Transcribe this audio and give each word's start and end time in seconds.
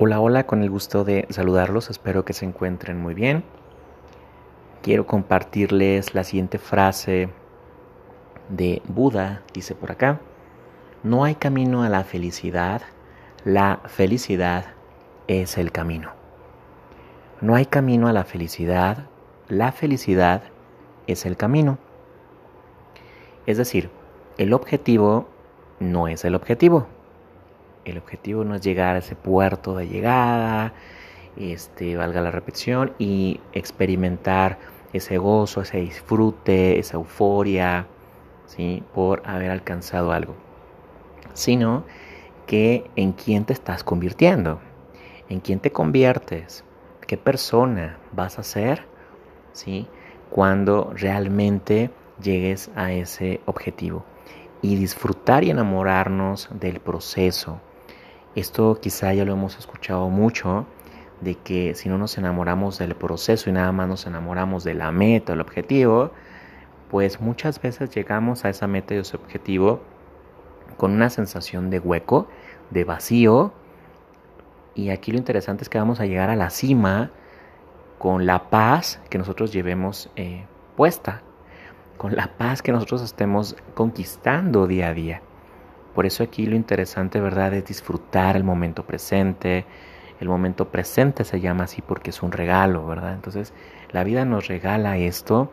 Hola, 0.00 0.20
hola, 0.20 0.46
con 0.46 0.62
el 0.62 0.70
gusto 0.70 1.02
de 1.02 1.26
saludarlos, 1.28 1.90
espero 1.90 2.24
que 2.24 2.32
se 2.32 2.44
encuentren 2.44 3.02
muy 3.02 3.14
bien. 3.14 3.42
Quiero 4.80 5.08
compartirles 5.08 6.14
la 6.14 6.22
siguiente 6.22 6.58
frase 6.58 7.30
de 8.48 8.80
Buda, 8.86 9.42
dice 9.52 9.74
por 9.74 9.90
acá, 9.90 10.20
no 11.02 11.24
hay 11.24 11.34
camino 11.34 11.82
a 11.82 11.88
la 11.88 12.04
felicidad, 12.04 12.82
la 13.44 13.80
felicidad 13.86 14.66
es 15.26 15.58
el 15.58 15.72
camino. 15.72 16.12
No 17.40 17.56
hay 17.56 17.66
camino 17.66 18.06
a 18.06 18.12
la 18.12 18.22
felicidad, 18.22 19.08
la 19.48 19.72
felicidad 19.72 20.44
es 21.08 21.26
el 21.26 21.36
camino. 21.36 21.76
Es 23.46 23.56
decir, 23.56 23.90
el 24.36 24.52
objetivo 24.52 25.26
no 25.80 26.06
es 26.06 26.24
el 26.24 26.36
objetivo, 26.36 26.86
el 27.90 27.98
objetivo 27.98 28.44
no 28.44 28.54
es 28.54 28.62
llegar 28.62 28.96
a 28.96 28.98
ese 28.98 29.14
puerto 29.16 29.76
de 29.76 29.88
llegada, 29.88 30.72
este, 31.36 31.96
valga 31.96 32.20
la 32.20 32.30
repetición, 32.30 32.92
y 32.98 33.40
experimentar 33.52 34.58
ese 34.92 35.18
gozo, 35.18 35.62
ese 35.62 35.78
disfrute, 35.78 36.78
esa 36.78 36.96
euforia, 36.96 37.86
¿sí? 38.46 38.82
por 38.94 39.22
haber 39.26 39.50
alcanzado 39.50 40.12
algo, 40.12 40.34
sino 41.34 41.84
que 42.46 42.90
en 42.96 43.12
quién 43.12 43.44
te 43.44 43.52
estás 43.52 43.84
convirtiendo, 43.84 44.60
en 45.28 45.40
quién 45.40 45.60
te 45.60 45.70
conviertes, 45.70 46.64
qué 47.06 47.16
persona 47.16 47.98
vas 48.12 48.38
a 48.38 48.42
ser, 48.42 48.84
¿sí? 49.52 49.86
cuando 50.30 50.92
realmente 50.94 51.90
llegues 52.22 52.70
a 52.74 52.92
ese 52.92 53.40
objetivo 53.46 54.04
y 54.62 54.76
disfrutar 54.76 55.44
y 55.44 55.50
enamorarnos 55.50 56.48
del 56.52 56.80
proceso, 56.80 57.60
esto 58.38 58.78
quizá 58.80 59.12
ya 59.14 59.24
lo 59.24 59.32
hemos 59.32 59.58
escuchado 59.58 60.08
mucho, 60.08 60.66
de 61.20 61.34
que 61.34 61.74
si 61.74 61.88
no 61.88 61.98
nos 61.98 62.16
enamoramos 62.18 62.78
del 62.78 62.94
proceso 62.94 63.50
y 63.50 63.52
nada 63.52 63.72
más 63.72 63.88
nos 63.88 64.06
enamoramos 64.06 64.64
de 64.64 64.74
la 64.74 64.92
meta, 64.92 65.32
el 65.32 65.40
objetivo, 65.40 66.12
pues 66.90 67.20
muchas 67.20 67.60
veces 67.60 67.90
llegamos 67.90 68.44
a 68.44 68.50
esa 68.50 68.66
meta 68.66 68.94
y 68.94 68.98
ese 68.98 69.16
objetivo 69.16 69.80
con 70.76 70.92
una 70.92 71.10
sensación 71.10 71.70
de 71.70 71.80
hueco, 71.80 72.28
de 72.70 72.84
vacío, 72.84 73.52
y 74.74 74.90
aquí 74.90 75.10
lo 75.10 75.18
interesante 75.18 75.64
es 75.64 75.68
que 75.68 75.78
vamos 75.78 75.98
a 75.98 76.06
llegar 76.06 76.30
a 76.30 76.36
la 76.36 76.50
cima 76.50 77.10
con 77.98 78.26
la 78.26 78.48
paz 78.48 79.00
que 79.10 79.18
nosotros 79.18 79.52
llevemos 79.52 80.08
eh, 80.14 80.46
puesta, 80.76 81.22
con 81.96 82.14
la 82.14 82.28
paz 82.38 82.62
que 82.62 82.70
nosotros 82.70 83.02
estemos 83.02 83.56
conquistando 83.74 84.68
día 84.68 84.88
a 84.88 84.94
día. 84.94 85.22
Por 85.98 86.06
eso 86.06 86.22
aquí 86.22 86.46
lo 86.46 86.54
interesante, 86.54 87.20
¿verdad?, 87.20 87.52
es 87.54 87.64
disfrutar 87.64 88.36
el 88.36 88.44
momento 88.44 88.84
presente. 88.84 89.64
El 90.20 90.28
momento 90.28 90.68
presente 90.68 91.24
se 91.24 91.40
llama 91.40 91.64
así 91.64 91.82
porque 91.82 92.10
es 92.10 92.22
un 92.22 92.30
regalo, 92.30 92.86
¿verdad? 92.86 93.14
Entonces, 93.14 93.52
la 93.90 94.04
vida 94.04 94.24
nos 94.24 94.46
regala 94.46 94.96
esto, 94.96 95.50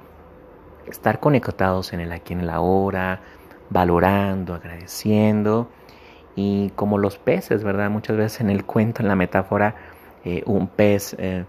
estar 0.85 1.19
conectados 1.19 1.93
en 1.93 1.99
el 1.99 2.11
aquí, 2.11 2.33
en 2.33 2.41
el 2.41 2.51
ahora, 2.51 3.21
valorando, 3.71 4.53
agradeciendo. 4.53 5.67
Y 6.35 6.69
como 6.75 6.99
los 6.99 7.17
peces, 7.17 7.63
¿verdad? 7.63 7.89
Muchas 7.89 8.15
veces 8.15 8.41
en 8.41 8.51
el 8.51 8.65
cuento, 8.65 9.01
en 9.01 9.07
la 9.07 9.15
metáfora, 9.15 9.73
eh, 10.25 10.43
un 10.45 10.67
pez, 10.67 11.15
eh, 11.17 11.45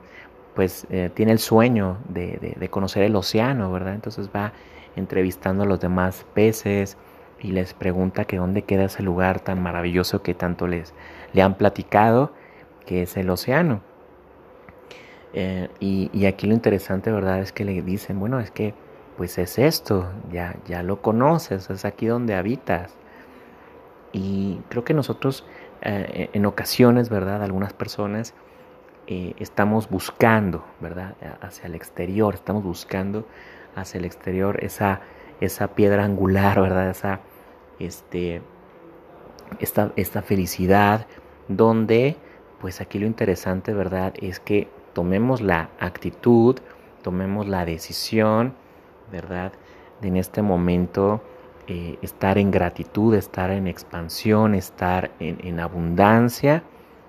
pues, 0.54 0.86
eh, 0.88 1.10
tiene 1.12 1.32
el 1.32 1.38
sueño 1.38 1.98
de, 2.08 2.56
de 2.58 2.68
conocer 2.70 3.02
el 3.02 3.14
océano, 3.14 3.70
¿verdad? 3.70 3.92
Entonces 3.92 4.30
va 4.34 4.54
entrevistando 4.96 5.64
a 5.64 5.66
los 5.66 5.80
demás 5.80 6.24
peces, 6.32 6.96
y 7.40 7.52
les 7.52 7.74
pregunta 7.74 8.24
que 8.24 8.38
dónde 8.38 8.62
queda 8.62 8.84
ese 8.84 9.02
lugar 9.02 9.40
tan 9.40 9.62
maravilloso 9.62 10.22
que 10.22 10.34
tanto 10.34 10.66
les 10.66 10.94
le 11.32 11.42
han 11.42 11.54
platicado, 11.56 12.32
que 12.86 13.02
es 13.02 13.16
el 13.16 13.28
océano. 13.30 13.82
Eh, 15.34 15.68
y, 15.80 16.24
aquí 16.24 16.46
lo 16.46 16.54
interesante, 16.54 17.12
¿verdad? 17.12 17.40
Es 17.40 17.52
que 17.52 17.64
le 17.64 17.82
dicen, 17.82 18.18
bueno, 18.18 18.40
es 18.40 18.50
que 18.50 18.74
pues 19.18 19.38
es 19.38 19.58
esto, 19.58 20.10
ya, 20.30 20.56
ya 20.66 20.82
lo 20.82 21.02
conoces, 21.02 21.68
es 21.70 21.84
aquí 21.84 22.06
donde 22.06 22.34
habitas. 22.34 22.94
Y 24.12 24.60
creo 24.68 24.84
que 24.84 24.94
nosotros 24.94 25.46
eh, 25.82 26.30
en 26.32 26.46
ocasiones, 26.46 27.10
¿verdad? 27.10 27.42
Algunas 27.42 27.72
personas 27.74 28.34
eh, 29.06 29.34
estamos 29.38 29.90
buscando, 29.90 30.64
¿verdad? 30.80 31.16
Hacia 31.42 31.66
el 31.66 31.74
exterior, 31.74 32.34
estamos 32.34 32.62
buscando 32.62 33.26
hacia 33.74 33.98
el 33.98 34.06
exterior 34.06 34.64
esa 34.64 35.00
esa 35.40 35.68
piedra 35.74 36.04
angular, 36.04 36.60
¿verdad? 36.60 36.90
Esa, 36.90 37.20
este, 37.78 38.42
esta, 39.60 39.92
esta 39.96 40.22
felicidad 40.22 41.06
donde, 41.48 42.16
pues 42.60 42.80
aquí 42.80 42.98
lo 42.98 43.06
interesante, 43.06 43.72
¿verdad? 43.72 44.14
Es 44.20 44.40
que 44.40 44.68
tomemos 44.92 45.40
la 45.40 45.70
actitud, 45.78 46.56
tomemos 47.02 47.46
la 47.46 47.64
decisión, 47.64 48.54
¿verdad? 49.12 49.52
De 50.00 50.08
en 50.08 50.16
este 50.16 50.42
momento 50.42 51.22
eh, 51.68 51.98
estar 52.02 52.38
en 52.38 52.50
gratitud, 52.50 53.14
estar 53.14 53.50
en 53.50 53.66
expansión, 53.66 54.54
estar 54.54 55.10
en, 55.18 55.60
abundancia, 55.60 56.62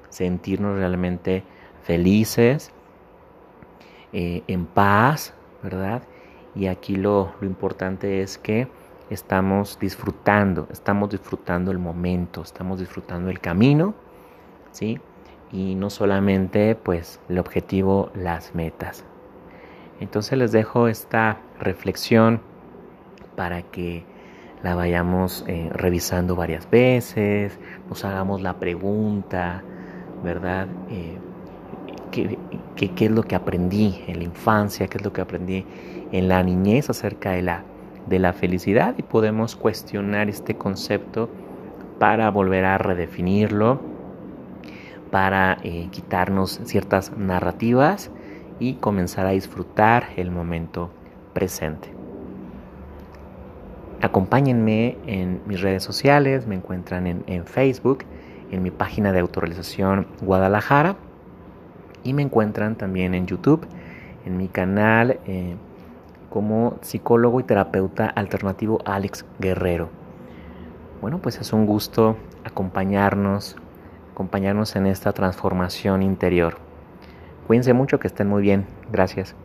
sentirnos 0.10 0.78
realmente 0.78 1.44
felices, 1.84 2.72
eh, 4.14 4.44
en 4.48 4.66
paz, 4.66 5.34
¿verdad? 5.62 6.02
Y 6.58 6.66
aquí 6.68 6.96
lo, 6.96 7.34
importante 7.44 8.22
es 8.22 8.40
que 8.40 8.68
estamos 9.12 9.78
disfrutando, 9.80 10.68
estamos 10.72 11.12
disfrutando 11.12 11.70
el 11.70 11.78
momento, 11.78 12.42
estamos 12.42 12.80
disfrutando 12.80 13.30
el 13.30 13.40
camino, 13.40 13.94
¿sí? 14.72 15.00
Y 15.52 15.76
no 15.76 15.92
solamente 15.92 16.74
pues 16.76 17.20
el 17.30 17.38
objetivo, 17.38 18.10
las 18.16 18.56
metas. 18.56 19.06
Entonces 20.00 20.38
les 20.40 20.52
dejo 20.52 20.88
esta 20.88 21.38
reflexión 21.60 22.42
para 23.36 23.62
que 23.62 24.04
la 24.64 24.74
vayamos 24.74 25.46
eh, 25.48 25.70
revisando 25.72 26.36
varias 26.36 26.68
veces, 26.72 27.60
nos 27.88 28.04
hagamos 28.04 28.42
la 28.42 28.58
pregunta, 28.58 29.62
¿verdad? 30.24 30.68
Eh, 30.90 31.20
¿qué, 32.12 32.38
qué, 32.76 33.06
es 33.06 33.12
lo 33.12 33.24
que 33.24 33.36
aprendí 33.36 34.04
en 34.08 34.20
la 34.20 34.24
infancia? 34.24 34.88
¿Qué 34.88 34.98
es 34.98 35.04
lo 35.04 35.14
que 35.14 35.22
aprendí 35.22 35.66
en 36.12 36.28
la 36.28 36.44
niñez 36.44 36.90
acerca 36.90 37.32
de 37.32 37.42
la, 37.42 37.64
de 38.08 38.20
la 38.20 38.34
felicidad 38.34 38.96
y 38.98 39.04
podemos 39.04 39.56
cuestionar 39.56 40.30
este 40.30 40.56
concepto 40.56 41.30
para 42.00 42.30
volver 42.30 42.66
a 42.66 42.78
redefinirlo, 42.78 43.80
para 45.12 45.58
eh, 45.64 45.88
quitarnos 45.92 46.62
ciertas 46.66 47.16
narrativas 47.18 48.12
y 48.60 48.76
comenzar 48.76 49.26
a 49.26 49.32
disfrutar 49.32 50.10
el 50.16 50.32
momento 50.32 50.90
presente. 51.34 51.94
Acompáñenme 54.02 54.98
en 55.08 55.42
mis 55.48 55.62
redes 55.62 55.84
sociales, 55.84 56.46
me 56.46 56.56
encuentran 56.56 57.08
en, 57.08 57.24
en 57.26 57.46
Facebook, 57.46 58.04
en 58.52 58.62
mi 58.62 58.70
página 58.70 59.12
de 59.12 59.20
autorización 59.20 60.08
Guadalajara 60.22 60.98
y 62.04 62.14
me 62.14 62.22
encuentran 62.22 62.76
también 62.76 63.14
en 63.14 63.28
YouTube, 63.28 63.66
en 64.26 64.38
mi 64.38 64.48
canal 64.48 65.20
eh, 65.26 65.56
como 66.30 66.78
psicólogo 66.82 67.40
y 67.40 67.44
terapeuta 67.44 68.08
alternativo 68.08 68.80
Alex 68.86 69.26
Guerrero. 69.40 69.90
Bueno, 71.02 71.20
pues 71.20 71.40
es 71.40 71.54
un 71.54 71.66
gusto 71.66 72.18
acompañarnos, 72.44 73.56
acompañarnos 74.14 74.76
en 74.76 74.88
esta 74.88 75.14
transformación 75.14 76.02
interior. 76.02 76.58
Cuídense 77.46 77.74
mucho, 77.74 78.00
que 78.00 78.08
estén 78.08 78.28
muy 78.28 78.42
bien. 78.42 78.66
Gracias. 78.92 79.36